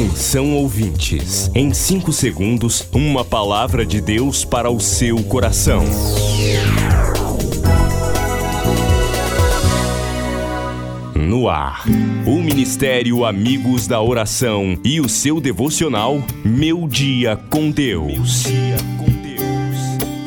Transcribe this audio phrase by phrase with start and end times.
[0.00, 5.84] Atenção ouvintes, em 5 segundos, uma palavra de Deus para o seu coração.
[11.14, 11.84] No ar,
[12.26, 18.44] o Ministério Amigos da Oração e o seu devocional Meu Dia com Deus.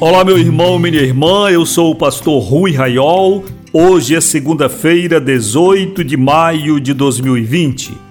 [0.00, 3.44] Olá, meu irmão, minha irmã, eu sou o pastor Rui Raiol.
[3.72, 8.09] Hoje é segunda-feira, 18 de maio de 2020.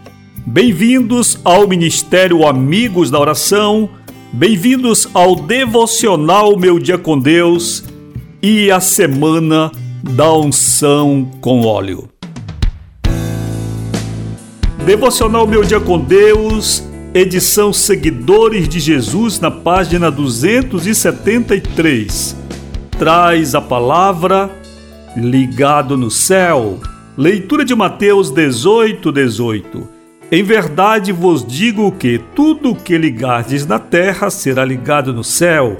[0.52, 3.88] Bem-vindos ao Ministério Amigos da Oração,
[4.34, 7.84] bem-vindos ao Devocional Meu Dia com Deus
[8.42, 9.72] e a Semana
[10.02, 12.10] da Unção com Óleo.
[14.84, 22.36] Devocional Meu Dia com Deus, edição Seguidores de Jesus, na página 273.
[22.98, 24.50] Traz a palavra
[25.16, 26.80] ligado no céu.
[27.16, 29.99] Leitura de Mateus 18, 18.
[30.32, 35.78] Em verdade vos digo que tudo o que ligardes na terra será ligado no céu,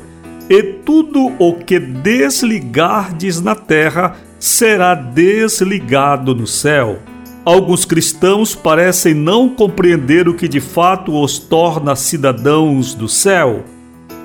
[0.50, 6.98] e tudo o que desligardes na terra será desligado no céu.
[7.46, 13.64] Alguns cristãos parecem não compreender o que de fato os torna cidadãos do céu.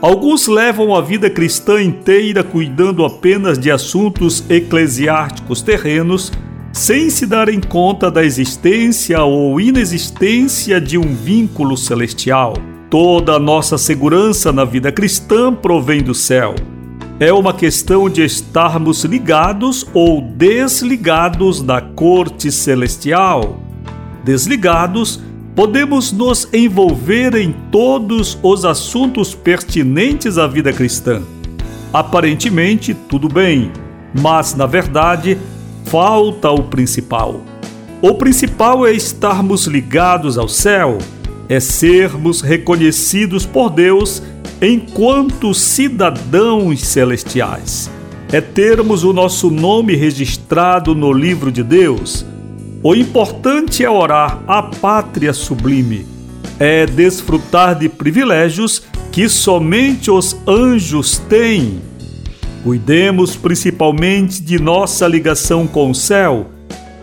[0.00, 6.32] Alguns levam a vida cristã inteira cuidando apenas de assuntos eclesiásticos terrenos
[6.74, 12.54] sem se darem conta da existência ou inexistência de um vínculo celestial.
[12.90, 16.52] Toda a nossa segurança na vida cristã provém do céu.
[17.20, 23.60] É uma questão de estarmos ligados ou desligados da corte celestial.
[24.24, 25.22] Desligados,
[25.54, 31.22] podemos nos envolver em todos os assuntos pertinentes à vida cristã.
[31.92, 33.70] Aparentemente, tudo bem,
[34.12, 35.38] mas na verdade,
[35.94, 37.40] falta o principal.
[38.02, 40.98] O principal é estarmos ligados ao céu,
[41.48, 44.20] é sermos reconhecidos por Deus
[44.60, 47.88] enquanto cidadãos celestiais.
[48.32, 52.26] É termos o nosso nome registrado no livro de Deus.
[52.82, 56.04] O importante é orar a pátria sublime,
[56.58, 61.80] é desfrutar de privilégios que somente os anjos têm
[62.64, 66.46] Cuidemos principalmente de nossa ligação com o céu.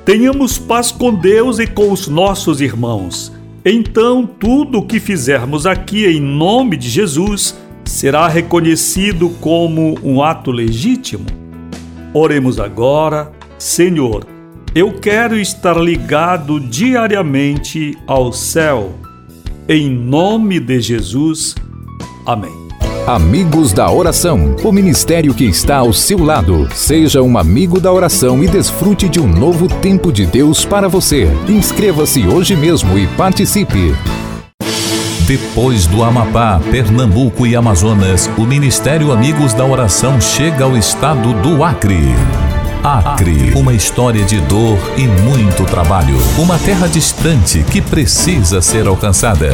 [0.04, 3.32] Tenhamos paz com Deus e com os nossos irmãos.
[3.64, 7.56] Então, tudo o que fizermos aqui em nome de Jesus
[7.86, 11.28] será reconhecido como um ato legítimo.
[12.12, 14.26] Oremos agora, Senhor.
[14.74, 18.96] Eu quero estar ligado diariamente ao céu.
[19.70, 21.54] Em nome de Jesus.
[22.26, 22.71] Amém.
[23.08, 26.70] Amigos da Oração, o ministério que está ao seu lado.
[26.76, 31.28] Seja um amigo da oração e desfrute de um novo tempo de Deus para você.
[31.50, 33.96] Inscreva-se hoje mesmo e participe.
[35.26, 41.64] Depois do Amapá, Pernambuco e Amazonas, o Ministério Amigos da Oração chega ao estado do
[41.64, 42.04] Acre.
[42.84, 46.18] Acre, uma história de dor e muito trabalho.
[46.38, 49.54] Uma terra distante que precisa ser alcançada.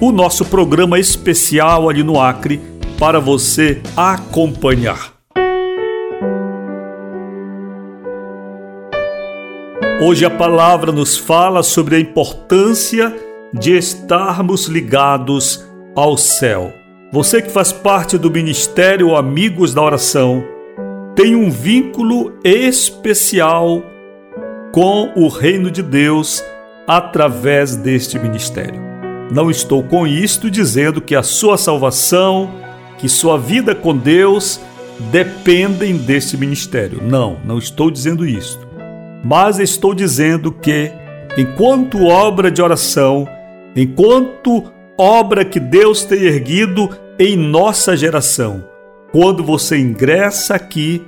[0.00, 2.60] o nosso programa especial ali no Acre
[2.98, 5.14] para você acompanhar.
[10.02, 13.14] Hoje a palavra nos fala sobre a importância
[13.52, 16.72] de estarmos ligados ao céu.
[17.10, 20.44] Você que faz parte do Ministério Amigos da Oração
[21.14, 23.82] tem um vínculo especial
[24.72, 26.44] com o reino de Deus
[26.86, 28.95] através deste ministério.
[29.30, 32.50] Não estou com isto dizendo que a sua salvação,
[32.98, 34.60] que sua vida com Deus
[35.10, 37.02] dependem desse ministério.
[37.02, 38.66] Não, não estou dizendo isto.
[39.24, 40.92] Mas estou dizendo que,
[41.36, 43.28] enquanto obra de oração,
[43.74, 46.88] enquanto obra que Deus tem erguido
[47.18, 48.64] em nossa geração,
[49.10, 51.02] quando você ingressa aqui,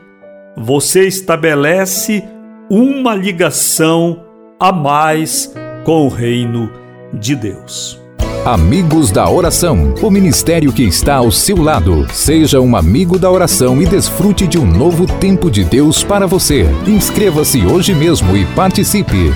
[0.56, 2.24] você estabelece
[2.68, 4.24] uma ligação
[4.58, 5.54] a mais
[5.84, 6.70] com o reino
[7.14, 8.07] de Deus.
[8.50, 12.06] Amigos da Oração, o ministério que está ao seu lado.
[12.14, 16.64] Seja um amigo da oração e desfrute de um novo tempo de Deus para você.
[16.86, 19.34] Inscreva-se hoje mesmo e participe.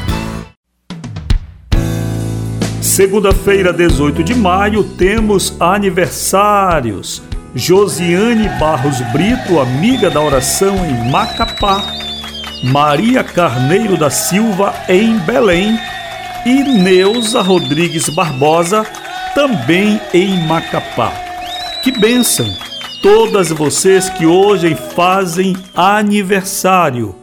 [2.80, 7.22] Segunda-feira, 18 de maio, temos aniversários.
[7.54, 11.84] Josiane Barros Brito, amiga da oração em Macapá.
[12.64, 15.78] Maria Carneiro da Silva, em Belém.
[16.46, 18.84] E Neuza Rodrigues Barbosa,
[19.34, 21.12] também em Macapá.
[21.82, 22.46] Que bênção!
[23.02, 27.14] Todas vocês que hoje fazem aniversário.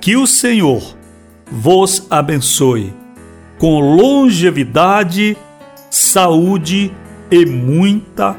[0.00, 0.82] Que o Senhor
[1.50, 2.92] vos abençoe
[3.58, 5.36] com longevidade,
[5.88, 6.92] saúde
[7.30, 8.36] e muita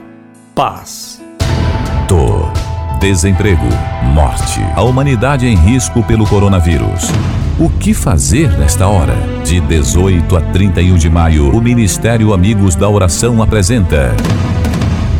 [0.53, 1.21] paz.
[2.09, 2.51] Dor,
[2.99, 3.65] desemprego,
[4.13, 7.09] morte, a humanidade em risco pelo coronavírus.
[7.59, 9.15] O que fazer nesta hora?
[9.45, 14.15] De 18 a 31 de maio, o Ministério Amigos da Oração apresenta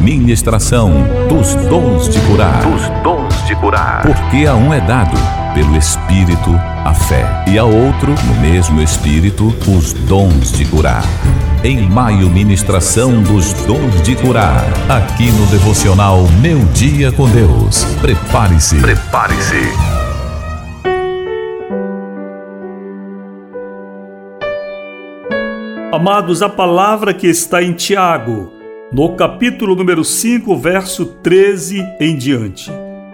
[0.01, 0.91] Ministração
[1.29, 2.63] dos Dons de Curar.
[2.63, 4.01] Dos Dons de Curar.
[4.01, 5.15] Porque a um é dado
[5.53, 6.49] pelo Espírito
[6.83, 11.03] a fé, e a outro, no mesmo Espírito, os dons de curar.
[11.63, 14.65] Em maio, ministração dos dons de curar.
[14.89, 17.85] Aqui no devocional Meu Dia com Deus.
[18.01, 18.75] Prepare-se.
[18.77, 20.02] Prepare-se.
[25.93, 28.51] Amados, a palavra que está em Tiago,
[28.91, 32.71] no capítulo número 5, verso 13 em diante.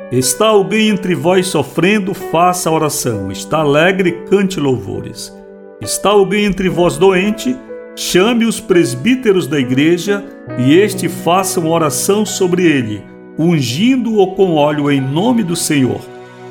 [0.10, 3.30] Está alguém entre vós sofrendo, faça oração.
[3.30, 5.38] Está alegre, cante louvores.
[5.81, 7.54] Está alguém entre vós doente,
[7.98, 10.24] chame os presbíteros da igreja
[10.58, 13.04] e este faça uma oração sobre ele,
[13.38, 16.00] ungindo-o com óleo em nome do Senhor.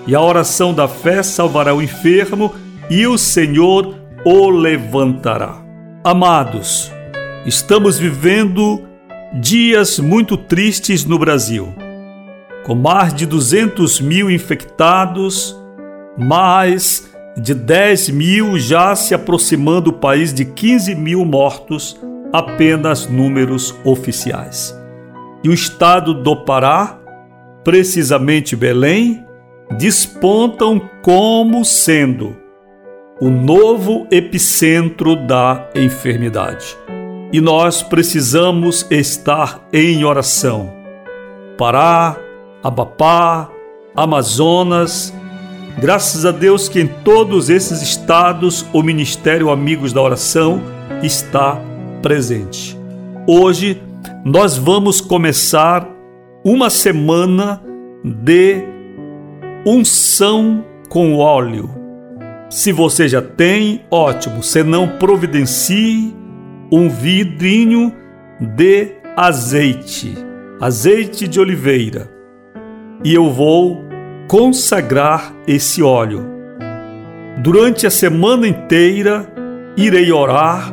[0.07, 2.55] E a oração da fé salvará o enfermo
[2.91, 3.95] e o Senhor
[4.27, 5.68] o levantará.
[6.05, 6.93] Amados,
[7.45, 8.87] estamos vivendo
[9.41, 11.75] dias muito tristes no Brasil
[12.65, 15.57] com mais de 200 mil infectados,
[16.17, 21.99] mais de 10 mil já se aproximando do país de 15 mil mortos,
[22.33, 24.79] apenas números oficiais.
[25.43, 27.01] E o estado do Pará,
[27.65, 29.25] precisamente Belém,
[29.77, 32.37] despontam como sendo
[33.21, 36.77] o novo epicentro da enfermidade.
[37.33, 40.73] E nós precisamos estar em oração.
[41.57, 42.17] Pará,
[42.63, 43.51] Abapá,
[43.95, 45.13] Amazonas.
[45.79, 50.63] Graças a Deus que em todos esses estados o Ministério Amigos da Oração
[51.03, 51.61] está
[52.01, 52.79] presente.
[53.27, 53.83] Hoje
[54.25, 55.89] nós vamos começar
[56.45, 57.61] uma semana
[58.05, 58.63] de
[59.67, 61.78] unção com óleo.
[62.49, 64.43] Se você já tem, ótimo.
[64.43, 66.15] Se não, providencie
[66.73, 67.93] um vidrinho
[68.41, 70.15] de azeite,
[70.61, 72.11] azeite de oliveira
[73.05, 73.83] e eu vou
[74.29, 76.25] consagrar esse óleo.
[77.43, 79.27] Durante a semana inteira
[79.77, 80.73] irei orar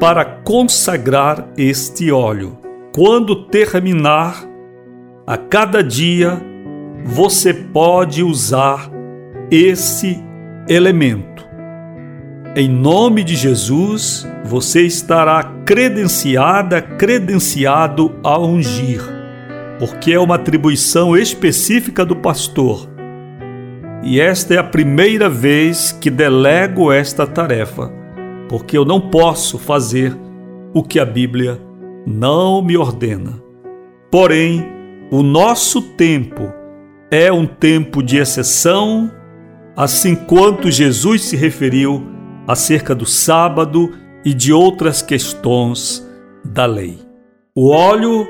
[0.00, 2.58] para consagrar este óleo.
[2.94, 4.44] Quando terminar,
[5.26, 6.40] a cada dia
[7.04, 8.90] você pode usar
[9.50, 10.22] esse
[10.68, 11.44] elemento.
[12.56, 19.14] Em nome de Jesus, você estará credenciada, credenciado a ungir
[19.78, 22.88] porque é uma atribuição específica do pastor.
[24.02, 27.90] E esta é a primeira vez que delego esta tarefa,
[28.48, 30.16] porque eu não posso fazer
[30.72, 31.60] o que a Bíblia
[32.06, 33.42] não me ordena.
[34.10, 34.66] Porém,
[35.10, 36.52] o nosso tempo
[37.10, 39.10] é um tempo de exceção,
[39.76, 42.06] assim quanto Jesus se referiu
[42.46, 43.92] acerca do sábado
[44.24, 46.06] e de outras questões
[46.44, 46.98] da lei.
[47.54, 48.26] O óleo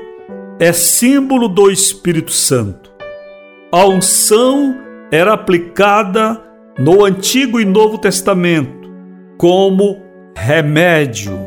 [0.59, 2.91] é símbolo do Espírito Santo.
[3.71, 4.75] A unção
[5.11, 6.41] era aplicada
[6.77, 8.89] no Antigo e Novo Testamento
[9.37, 10.01] como
[10.35, 11.37] remédio.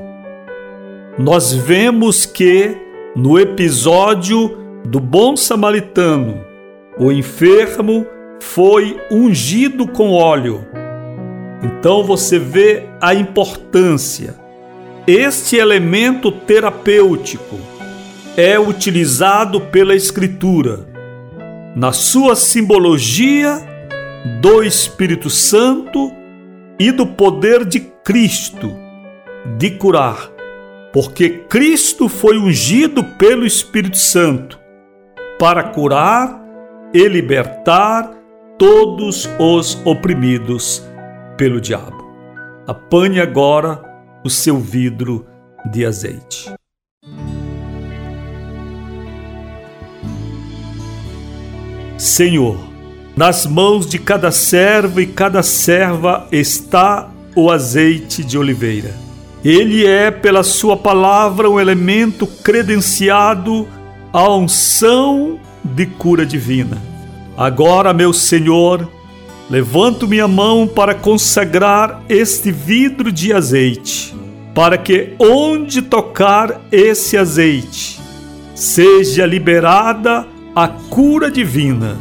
[1.19, 2.77] Nós vemos que
[3.17, 6.41] no episódio do bom samaritano,
[6.99, 8.07] o enfermo
[8.41, 10.67] foi ungido com óleo.
[11.63, 14.35] Então você vê a importância.
[15.07, 17.59] Este elemento terapêutico
[18.37, 20.87] é utilizado pela Escritura
[21.75, 23.59] na sua simbologia
[24.41, 26.13] do Espírito Santo
[26.79, 28.73] e do poder de Cristo
[29.57, 30.31] de curar,
[30.93, 34.59] porque Cristo foi ungido pelo Espírito Santo
[35.39, 36.41] para curar
[36.93, 38.18] e libertar
[38.59, 40.83] todos os oprimidos
[41.37, 42.05] pelo diabo.
[42.67, 43.81] Apanhe agora
[44.25, 45.25] o seu vidro
[45.71, 46.53] de azeite.
[51.97, 52.59] Senhor,
[53.17, 58.93] nas mãos de cada servo e cada serva está o azeite de oliveira.
[59.45, 63.69] Ele é, pela Sua palavra, um elemento credenciado
[64.13, 66.98] à unção de cura divina.
[67.39, 68.91] Agora, meu Senhor,
[69.49, 74.13] levanto minha mão para consagrar este vidro de azeite,
[74.53, 78.01] para que onde tocar esse azeite,
[78.57, 81.97] seja liberada a cura divina,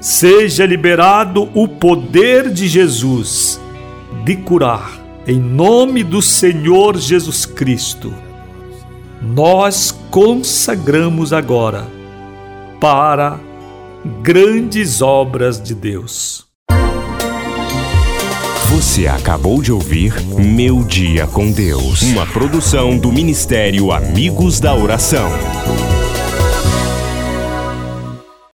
[0.00, 3.60] seja liberado o poder de Jesus
[4.24, 4.90] de curar,
[5.24, 8.12] em nome do Senhor Jesus Cristo.
[9.22, 11.86] Nós consagramos agora
[12.80, 13.38] para
[14.04, 16.44] grandes obras de Deus.
[18.70, 25.30] Você acabou de ouvir Meu Dia com Deus, uma produção do Ministério Amigos da Oração.